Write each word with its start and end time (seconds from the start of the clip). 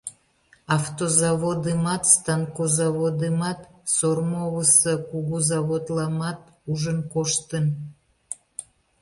Автозаводымат, 0.77 2.03
станкозаводымат, 2.13 3.59
Сормовысо 3.95 4.93
кугу 5.09 5.37
заводламат 5.49 6.39
ужын 6.71 6.99
коштын. 7.13 7.65